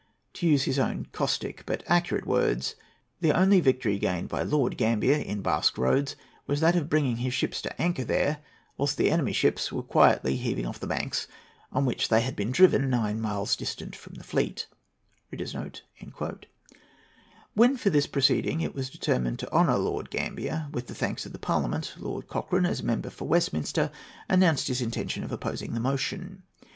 To 0.33 0.47
use 0.47 0.63
his 0.63 0.79
own 0.79 1.05
caustic 1.11 1.61
but 1.67 1.83
accurate 1.85 2.25
words, 2.25 2.73
"The 3.19 3.33
only 3.33 3.59
victory 3.59 3.99
gained 3.99 4.29
by 4.29 4.41
Lord 4.41 4.75
Gambier 4.75 5.17
in 5.19 5.43
Basque 5.43 5.77
Roads 5.77 6.15
was 6.47 6.59
that 6.59 6.75
of 6.75 6.89
bringing 6.89 7.17
his 7.17 7.35
ships 7.35 7.61
to 7.61 7.79
anchor 7.79 8.03
there, 8.03 8.39
whilst 8.77 8.97
the 8.97 9.11
enemy's 9.11 9.35
ships 9.35 9.71
were 9.71 9.83
quietly 9.83 10.37
heaving 10.37 10.65
off 10.65 10.77
from 10.77 10.89
the 10.89 10.95
banks 10.95 11.27
on 11.71 11.85
which 11.85 12.07
they 12.09 12.21
had 12.21 12.35
been 12.35 12.49
driven 12.51 12.89
nine 12.89 13.21
miles 13.21 13.55
distant 13.55 13.95
from 13.95 14.15
the 14.15 14.23
fleet." 14.23 14.65
When 17.53 17.77
for 17.77 17.91
this 17.91 18.07
proceeding 18.07 18.61
it 18.61 18.73
was 18.73 18.89
determined 18.89 19.37
to 19.37 19.51
honour 19.53 19.77
Lord 19.77 20.09
Gambier 20.09 20.69
with 20.71 20.87
the 20.87 20.95
thanks 20.95 21.27
of 21.27 21.41
Parliament, 21.41 21.93
Lord 21.99 22.27
Cochrane, 22.27 22.65
as 22.65 22.81
member 22.81 23.11
for 23.11 23.27
Westminster, 23.27 23.91
announced 24.27 24.67
his 24.67 24.81
intention 24.81 25.23
of 25.23 25.31
opposing 25.31 25.75
the 25.75 25.79
motion. 25.79 26.41